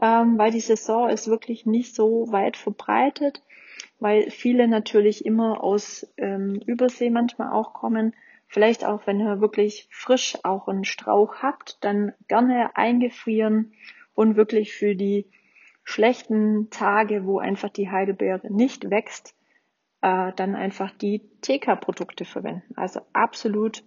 ähm, 0.00 0.38
weil 0.38 0.50
die 0.50 0.60
Saison 0.60 1.08
ist 1.08 1.28
wirklich 1.28 1.66
nicht 1.66 1.94
so 1.94 2.30
weit 2.30 2.56
verbreitet 2.56 3.42
weil 3.98 4.30
viele 4.30 4.68
natürlich 4.68 5.24
immer 5.24 5.62
aus 5.62 6.06
ähm, 6.16 6.60
Übersee 6.66 7.10
manchmal 7.10 7.52
auch 7.52 7.72
kommen. 7.72 8.14
Vielleicht 8.46 8.84
auch, 8.84 9.06
wenn 9.06 9.20
ihr 9.20 9.40
wirklich 9.40 9.88
frisch 9.90 10.36
auch 10.42 10.68
einen 10.68 10.84
Strauch 10.84 11.36
habt, 11.36 11.82
dann 11.82 12.12
gerne 12.28 12.76
eingefrieren 12.76 13.72
und 14.14 14.36
wirklich 14.36 14.74
für 14.74 14.94
die 14.94 15.26
schlechten 15.84 16.70
Tage, 16.70 17.26
wo 17.26 17.38
einfach 17.38 17.68
die 17.68 17.90
Heidelbeere 17.90 18.52
nicht 18.52 18.90
wächst, 18.90 19.34
äh, 20.00 20.32
dann 20.34 20.54
einfach 20.54 20.90
die 20.90 21.20
TK-Produkte 21.42 22.24
verwenden. 22.24 22.74
Also 22.74 23.00
absolut 23.12 23.84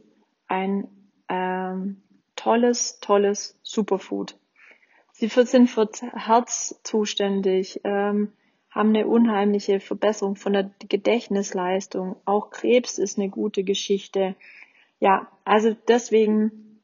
ein 0.48 0.88
ähm, 1.27 2.01
tolles, 2.36 3.00
tolles 3.00 3.60
Superfood. 3.63 4.38
Sie 5.12 5.27
sind 5.27 5.68
für 5.68 5.89
Herz 6.13 6.80
zuständig, 6.84 7.82
ähm, 7.84 8.32
haben 8.70 8.89
eine 8.89 9.08
unheimliche 9.08 9.80
Verbesserung 9.80 10.36
von 10.36 10.54
der 10.54 10.70
Gedächtnisleistung. 10.88 12.16
Auch 12.25 12.51
Krebs 12.51 13.00
ist 13.00 13.18
eine 13.18 13.30
gute 13.30 13.63
Geschichte. 13.63 14.36
Ja, 15.00 15.27
also 15.44 15.75
deswegen 15.88 16.80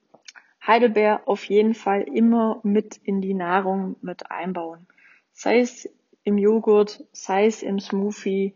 Heidelbeer 0.65 1.21
auf 1.27 1.45
jeden 1.45 1.75
Fall 1.75 2.01
immer 2.01 2.59
mit 2.63 2.97
in 2.97 3.21
die 3.21 3.33
Nahrung 3.33 3.97
mit 4.01 4.31
einbauen. 4.31 4.87
Sei 5.33 5.59
es 5.59 5.89
im 6.23 6.37
Joghurt, 6.37 7.03
sei 7.11 7.45
es 7.45 7.63
im 7.63 7.79
Smoothie, 7.79 8.55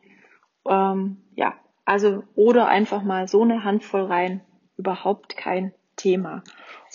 ähm, 0.65 1.17
ja, 1.35 1.55
also 1.85 2.23
oder 2.35 2.67
einfach 2.67 3.03
mal 3.03 3.27
so 3.27 3.41
eine 3.41 3.63
Handvoll 3.63 4.03
rein, 4.03 4.41
überhaupt 4.77 5.35
kein 5.35 5.73
Thema. 5.95 6.43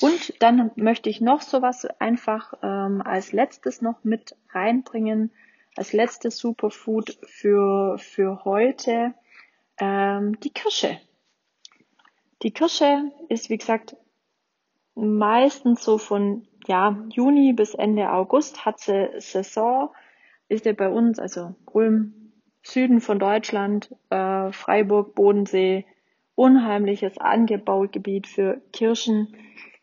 Und 0.00 0.40
dann 0.40 0.70
möchte 0.76 1.10
ich 1.10 1.20
noch 1.20 1.42
sowas 1.42 1.86
einfach 1.98 2.54
ähm, 2.62 3.02
als 3.02 3.32
letztes 3.32 3.82
noch 3.82 4.04
mit 4.04 4.36
reinbringen 4.50 5.30
als 5.76 5.92
letztes 5.92 6.38
Superfood 6.38 7.18
für, 7.22 7.98
für 7.98 8.44
heute 8.44 9.14
ähm, 9.78 10.38
die 10.40 10.50
Kirsche. 10.50 11.00
Die 12.42 12.50
Kirsche 12.50 13.10
ist, 13.28 13.50
wie 13.50 13.58
gesagt, 13.58 13.96
meistens 14.94 15.82
so 15.82 15.98
von 15.98 16.46
ja, 16.66 16.96
Juni 17.10 17.52
bis 17.52 17.74
Ende 17.74 18.10
August 18.10 18.64
hat 18.64 18.80
sie 18.80 19.10
Saison, 19.18 19.90
ist 20.48 20.66
ja 20.66 20.72
bei 20.72 20.88
uns, 20.88 21.18
also 21.18 21.54
Ulm, 21.66 22.32
Süden 22.62 23.00
von 23.00 23.18
Deutschland, 23.18 23.94
äh, 24.10 24.52
Freiburg, 24.52 25.14
Bodensee, 25.14 25.84
unheimliches 26.34 27.18
Angebaugebiet 27.18 28.26
für 28.26 28.60
Kirschen. 28.72 29.34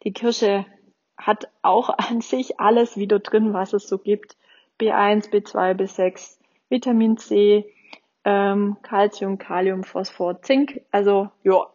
Die 0.04 0.14
Kirsche 0.14 0.66
hat 1.18 1.50
auch 1.62 1.90
an 1.98 2.22
sich 2.22 2.60
alles 2.60 2.98
wieder 2.98 3.20
drin, 3.20 3.54
was 3.54 3.74
es 3.74 3.88
so 3.88 3.98
gibt. 3.98 4.38
B1, 4.80 5.30
B2, 5.30 5.76
B6, 5.76 6.38
Vitamin 6.70 7.18
C, 7.18 7.66
ähm, 8.24 8.78
Calcium, 8.82 9.38
Kalium, 9.38 9.84
Phosphor, 9.84 10.42
Zink. 10.42 10.82
Also 10.92 11.30
ja, 11.44 11.68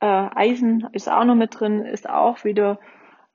äh, 0.00 0.06
Eisen 0.34 0.88
ist 0.92 1.10
auch 1.10 1.24
noch 1.24 1.34
mit 1.34 1.58
drin, 1.60 1.84
ist 1.84 2.08
auch 2.08 2.44
wieder 2.44 2.78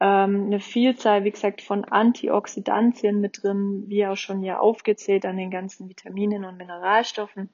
ähm, 0.04 0.48
eine 0.48 0.60
Vielzahl, 0.60 1.24
wie 1.24 1.32
gesagt, 1.32 1.62
von 1.62 1.86
Antioxidantien 1.86 3.22
mit 3.22 3.42
drin, 3.42 3.86
wie 3.88 4.06
auch 4.06 4.18
schon 4.18 4.44
ja 4.44 4.60
aufgezählt 4.60 5.26
an 5.26 5.38
den 5.38 5.50
ganzen 5.50 5.88
Vitaminen 5.88 6.44
und 6.44 6.58
Mineralstoffen. 6.58 7.50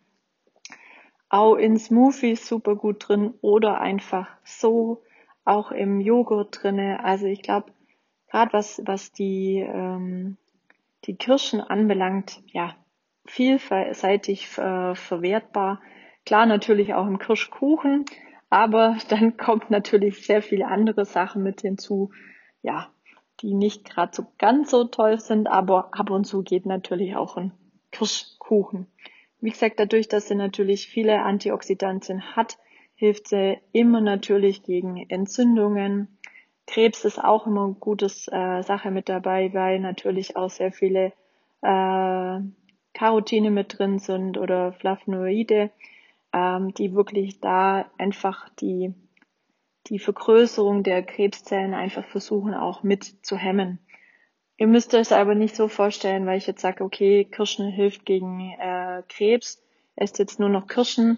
Auch 1.29 1.57
in 1.57 1.77
Smoothies 1.77 2.47
super 2.47 2.75
gut 2.75 3.07
drin 3.07 3.35
oder 3.41 3.79
einfach 3.79 4.27
so, 4.43 5.03
auch 5.45 5.71
im 5.71 6.01
Joghurt 6.01 6.63
drinne. 6.63 7.03
Also 7.03 7.27
ich 7.27 7.43
glaube, 7.43 7.71
gerade 8.31 8.51
was 8.51 8.81
was 8.83 9.11
die 9.11 9.59
ähm, 9.59 10.37
die 11.05 11.17
Kirschen 11.17 11.61
anbelangt, 11.61 12.41
ja, 12.47 12.75
vielseitig 13.27 14.57
äh, 14.57 14.95
verwertbar. 14.95 15.81
Klar, 16.25 16.47
natürlich 16.47 16.95
auch 16.95 17.05
im 17.05 17.19
Kirschkuchen, 17.19 18.05
aber 18.49 18.97
dann 19.09 19.37
kommt 19.37 19.69
natürlich 19.69 20.25
sehr 20.25 20.41
viele 20.41 20.67
andere 20.67 21.05
Sachen 21.05 21.43
mit 21.43 21.61
hinzu, 21.61 22.09
ja, 22.61 22.89
die 23.41 23.53
nicht 23.53 23.85
gerade 23.85 24.13
so 24.13 24.25
ganz 24.37 24.71
so 24.71 24.85
toll 24.85 25.19
sind, 25.19 25.47
aber 25.47 25.89
ab 25.93 26.09
und 26.09 26.25
zu 26.25 26.43
geht 26.43 26.65
natürlich 26.65 27.15
auch 27.15 27.37
ein 27.37 27.51
Kirschkuchen. 27.91 28.87
Wie 29.39 29.51
gesagt, 29.51 29.79
dadurch, 29.79 30.07
dass 30.07 30.27
sie 30.27 30.35
natürlich 30.35 30.87
viele 30.87 31.21
Antioxidantien 31.21 32.35
hat, 32.35 32.57
hilft 32.95 33.29
sie 33.29 33.57
immer 33.71 34.01
natürlich 34.01 34.63
gegen 34.63 34.97
Entzündungen, 35.09 36.19
Krebs 36.69 37.03
ist 37.03 37.17
auch 37.17 37.47
immer 37.47 37.65
eine 37.65 37.73
gute 37.73 38.05
äh, 38.05 38.61
Sache 38.61 38.91
mit 38.91 39.09
dabei, 39.09 39.51
weil 39.55 39.79
natürlich 39.79 40.37
auch 40.37 40.51
sehr 40.51 40.71
viele 40.71 41.13
äh, 41.61 42.39
Carotine 42.93 43.49
mit 43.49 43.79
drin 43.79 43.97
sind 43.97 44.37
oder 44.37 44.73
Flavonoide, 44.73 45.71
ähm, 46.31 46.73
die 46.75 46.93
wirklich 46.93 47.39
da 47.39 47.85
einfach 47.97 48.49
die 48.61 48.93
die 49.87 49.99
Vergrößerung 49.99 50.83
der 50.83 51.03
Krebszellen 51.03 51.73
einfach 51.73 52.05
versuchen 52.05 52.53
auch 52.53 52.83
mit 52.83 53.25
zu 53.25 53.37
hemmen. 53.37 53.79
Ihr 54.57 54.67
müsst 54.67 54.93
euch 54.93 55.13
aber 55.13 55.35
nicht 55.35 55.55
so 55.55 55.69
vorstellen, 55.69 56.25
weil 56.25 56.37
ich 56.37 56.47
jetzt 56.47 56.61
sage, 56.61 56.83
okay, 56.83 57.23
Kirschen 57.23 57.71
hilft 57.71 58.05
gegen 58.05 58.53
äh, 58.59 59.03
Krebs, 59.07 59.63
esst 59.95 60.19
jetzt 60.19 60.39
nur 60.39 60.49
noch 60.49 60.67
Kirschen. 60.67 61.17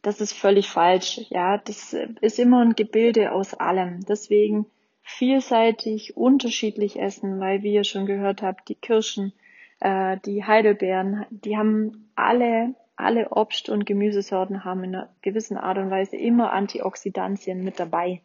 Das 0.00 0.20
ist 0.22 0.32
völlig 0.32 0.68
falsch. 0.68 1.20
Ja, 1.28 1.58
das 1.58 1.94
ist 2.22 2.38
immer 2.38 2.62
ein 2.62 2.74
Gebilde 2.74 3.32
aus 3.32 3.52
allem. 3.52 4.00
Deswegen 4.06 4.64
vielseitig, 5.02 6.16
unterschiedlich 6.16 6.98
essen, 6.98 7.38
weil 7.38 7.62
wie 7.62 7.74
ihr 7.74 7.84
schon 7.84 8.06
gehört 8.06 8.40
habt, 8.40 8.68
die 8.70 8.76
Kirschen, 8.76 9.34
äh, 9.80 10.16
die 10.24 10.44
Heidelbeeren, 10.44 11.26
die 11.30 11.58
haben 11.58 12.10
alle 12.14 12.74
alle 13.00 13.30
Obst- 13.30 13.68
und 13.68 13.86
Gemüsesorten 13.86 14.64
haben 14.64 14.84
in 14.84 14.94
einer 14.94 15.08
gewissen 15.22 15.56
Art 15.56 15.78
und 15.78 15.90
Weise 15.90 16.16
immer 16.16 16.52
Antioxidantien 16.52 17.64
mit 17.64 17.80
dabei. 17.80 18.20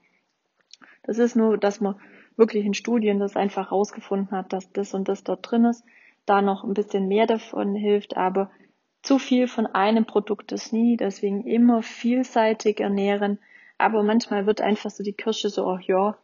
Das 1.03 1.17
ist 1.17 1.35
nur, 1.35 1.57
dass 1.57 1.81
man 1.81 1.95
wirklich 2.35 2.65
in 2.65 2.73
Studien 2.73 3.19
das 3.19 3.35
einfach 3.35 3.71
herausgefunden 3.71 4.31
hat, 4.31 4.53
dass 4.53 4.71
das 4.71 4.93
und 4.93 5.07
das 5.07 5.23
dort 5.23 5.49
drin 5.49 5.65
ist, 5.65 5.83
da 6.25 6.41
noch 6.41 6.63
ein 6.63 6.73
bisschen 6.73 7.07
mehr 7.07 7.27
davon 7.27 7.75
hilft, 7.75 8.17
aber 8.17 8.49
zu 9.01 9.19
viel 9.19 9.47
von 9.47 9.67
einem 9.67 10.05
Produkt 10.05 10.51
ist 10.51 10.73
nie, 10.73 10.97
deswegen 10.97 11.45
immer 11.45 11.83
vielseitig 11.83 12.79
ernähren, 12.79 13.39
aber 13.77 14.03
manchmal 14.03 14.45
wird 14.47 14.61
einfach 14.61 14.89
so 14.89 15.03
die 15.03 15.13
Kirsche 15.13 15.49
so, 15.49 15.67
oh 15.67 15.77
ja, 15.77 16.17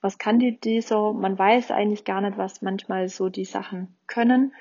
was 0.00 0.18
kann 0.18 0.38
die, 0.38 0.58
die 0.58 0.80
so, 0.80 1.12
man 1.12 1.36
weiß 1.36 1.72
eigentlich 1.72 2.04
gar 2.04 2.20
nicht, 2.20 2.38
was 2.38 2.62
manchmal 2.62 3.08
so 3.08 3.28
die 3.28 3.44
Sachen 3.44 3.96
können 4.06 4.52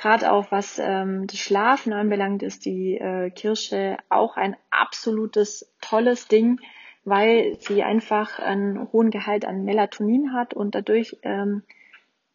Gerade 0.00 0.32
auch 0.32 0.50
was 0.50 0.80
ähm, 0.82 1.26
das 1.26 1.38
Schlafen 1.38 1.92
anbelangt, 1.92 2.42
ist 2.42 2.64
die 2.64 2.96
äh, 2.96 3.28
Kirsche 3.28 3.98
auch 4.08 4.38
ein 4.38 4.56
absolutes 4.70 5.70
tolles 5.82 6.26
Ding, 6.26 6.58
weil 7.04 7.58
sie 7.60 7.82
einfach 7.82 8.38
einen 8.38 8.90
hohen 8.94 9.10
Gehalt 9.10 9.44
an 9.44 9.62
Melatonin 9.62 10.32
hat 10.32 10.54
und 10.54 10.74
dadurch 10.74 11.18
ähm, 11.22 11.64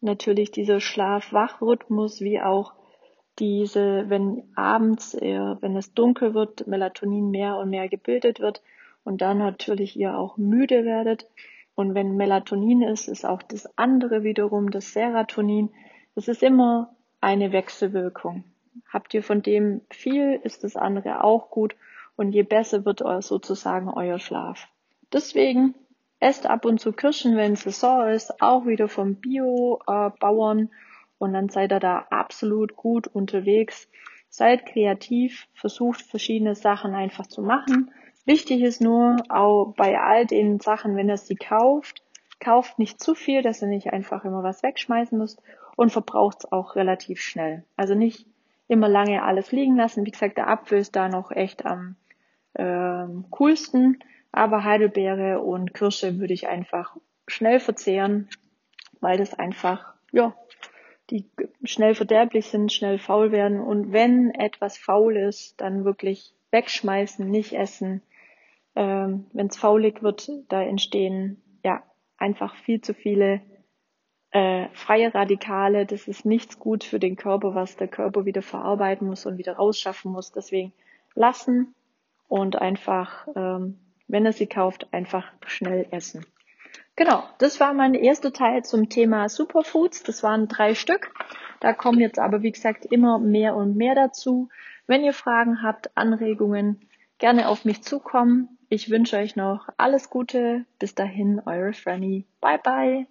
natürlich 0.00 0.52
dieser 0.52 0.78
Schlaf-Wach-Rhythmus 0.78 2.20
wie 2.20 2.40
auch 2.40 2.72
diese, 3.40 4.08
wenn 4.08 4.44
abends, 4.54 5.14
eher, 5.14 5.58
wenn 5.60 5.76
es 5.76 5.92
dunkel 5.92 6.34
wird, 6.34 6.68
Melatonin 6.68 7.32
mehr 7.32 7.56
und 7.56 7.70
mehr 7.70 7.88
gebildet 7.88 8.38
wird 8.38 8.62
und 9.02 9.22
dann 9.22 9.38
natürlich 9.38 9.96
ihr 9.96 10.16
auch 10.16 10.36
müde 10.36 10.84
werdet. 10.84 11.26
Und 11.74 11.96
wenn 11.96 12.16
Melatonin 12.16 12.82
ist, 12.82 13.08
ist 13.08 13.26
auch 13.26 13.42
das 13.42 13.76
andere 13.76 14.22
wiederum 14.22 14.70
das 14.70 14.92
Serotonin. 14.92 15.70
Es 16.14 16.28
ist 16.28 16.44
immer 16.44 16.95
eine 17.20 17.52
Wechselwirkung. 17.52 18.44
Habt 18.92 19.14
ihr 19.14 19.22
von 19.22 19.42
dem 19.42 19.80
viel, 19.90 20.40
ist 20.42 20.64
das 20.64 20.76
andere 20.76 21.24
auch 21.24 21.50
gut 21.50 21.76
und 22.16 22.32
je 22.32 22.42
besser 22.42 22.84
wird 22.84 23.02
sozusagen 23.22 23.88
euer 23.88 24.18
Schlaf. 24.18 24.68
Deswegen 25.12 25.74
esst 26.20 26.46
ab 26.46 26.64
und 26.64 26.80
zu 26.80 26.92
Kirschen, 26.92 27.36
wenn 27.36 27.56
Saison 27.56 28.08
ist, 28.08 28.42
auch 28.42 28.66
wieder 28.66 28.88
vom 28.88 29.16
Bio-Bauern 29.16 30.70
und 31.18 31.32
dann 31.32 31.48
seid 31.48 31.72
ihr 31.72 31.80
da 31.80 32.06
absolut 32.10 32.76
gut 32.76 33.06
unterwegs. 33.06 33.88
Seid 34.28 34.66
kreativ, 34.66 35.46
versucht 35.54 36.02
verschiedene 36.02 36.54
Sachen 36.54 36.94
einfach 36.94 37.26
zu 37.26 37.42
machen. 37.42 37.90
Wichtig 38.24 38.62
ist 38.62 38.80
nur, 38.80 39.16
auch 39.28 39.72
bei 39.76 39.98
all 40.00 40.26
den 40.26 40.60
Sachen, 40.60 40.96
wenn 40.96 41.08
ihr 41.08 41.16
sie 41.16 41.36
kauft, 41.36 42.02
kauft 42.40 42.78
nicht 42.78 43.00
zu 43.00 43.14
viel, 43.14 43.40
dass 43.40 43.62
ihr 43.62 43.68
nicht 43.68 43.92
einfach 43.92 44.24
immer 44.24 44.42
was 44.42 44.62
wegschmeißen 44.62 45.16
müsst 45.16 45.40
und 45.76 45.90
verbraucht 45.90 46.38
es 46.40 46.52
auch 46.52 46.74
relativ 46.74 47.20
schnell. 47.20 47.64
Also 47.76 47.94
nicht 47.94 48.26
immer 48.66 48.88
lange 48.88 49.22
alles 49.22 49.52
liegen 49.52 49.76
lassen. 49.76 50.04
Wie 50.04 50.10
gesagt, 50.10 50.38
der 50.38 50.48
Apfel 50.48 50.78
ist 50.78 50.96
da 50.96 51.08
noch 51.08 51.30
echt 51.30 51.64
am 51.64 51.96
ähm, 52.56 53.26
coolsten, 53.30 54.02
aber 54.32 54.64
Heidelbeere 54.64 55.40
und 55.40 55.74
Kirsche 55.74 56.18
würde 56.18 56.34
ich 56.34 56.48
einfach 56.48 56.96
schnell 57.28 57.60
verzehren, 57.60 58.28
weil 59.00 59.18
das 59.18 59.34
einfach, 59.34 59.94
ja, 60.12 60.34
die 61.10 61.24
schnell 61.62 61.94
verderblich 61.94 62.46
sind, 62.46 62.72
schnell 62.72 62.98
faul 62.98 63.30
werden 63.30 63.60
und 63.60 63.92
wenn 63.92 64.34
etwas 64.34 64.76
faul 64.76 65.16
ist, 65.16 65.60
dann 65.60 65.84
wirklich 65.84 66.34
wegschmeißen, 66.50 67.30
nicht 67.30 67.52
essen. 67.52 68.02
Ähm, 68.74 69.26
wenn 69.32 69.46
es 69.46 69.56
faulig 69.56 70.02
wird, 70.02 70.28
da 70.48 70.62
entstehen 70.62 71.40
ja 71.62 71.82
einfach 72.18 72.56
viel 72.56 72.80
zu 72.80 72.92
viele 72.92 73.40
äh, 74.36 74.68
freie 74.74 75.14
Radikale, 75.14 75.86
das 75.86 76.08
ist 76.08 76.26
nichts 76.26 76.58
gut 76.58 76.84
für 76.84 76.98
den 76.98 77.16
Körper, 77.16 77.54
was 77.54 77.76
der 77.76 77.88
Körper 77.88 78.26
wieder 78.26 78.42
verarbeiten 78.42 79.06
muss 79.06 79.24
und 79.24 79.38
wieder 79.38 79.54
rausschaffen 79.54 80.12
muss. 80.12 80.30
Deswegen 80.30 80.74
lassen 81.14 81.74
und 82.28 82.56
einfach, 82.56 83.26
ähm, 83.34 83.78
wenn 84.08 84.26
er 84.26 84.34
sie 84.34 84.46
kauft, 84.46 84.92
einfach 84.92 85.24
schnell 85.46 85.86
essen. 85.90 86.26
Genau, 86.96 87.24
das 87.38 87.60
war 87.60 87.72
mein 87.72 87.94
erster 87.94 88.30
Teil 88.30 88.62
zum 88.62 88.90
Thema 88.90 89.30
Superfoods. 89.30 90.02
Das 90.02 90.22
waren 90.22 90.48
drei 90.48 90.74
Stück. 90.74 91.14
Da 91.60 91.72
kommen 91.72 92.00
jetzt 92.00 92.18
aber, 92.18 92.42
wie 92.42 92.52
gesagt, 92.52 92.84
immer 92.84 93.18
mehr 93.18 93.56
und 93.56 93.74
mehr 93.74 93.94
dazu. 93.94 94.50
Wenn 94.86 95.02
ihr 95.02 95.14
Fragen 95.14 95.62
habt, 95.62 95.96
Anregungen, 95.96 96.86
gerne 97.16 97.48
auf 97.48 97.64
mich 97.64 97.82
zukommen. 97.82 98.58
Ich 98.68 98.90
wünsche 98.90 99.16
euch 99.16 99.34
noch 99.34 99.70
alles 99.78 100.10
Gute. 100.10 100.66
Bis 100.78 100.94
dahin, 100.94 101.40
eure 101.46 101.72
Franny. 101.72 102.26
Bye 102.42 102.60
bye. 102.62 103.06